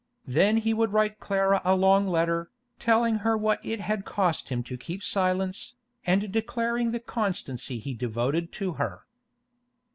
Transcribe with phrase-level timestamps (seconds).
[0.25, 4.63] Then he would write Clara a long letter, telling her what it had cost him
[4.63, 5.75] to keep silence,
[6.07, 9.05] and declaring the constancy he devoted to her.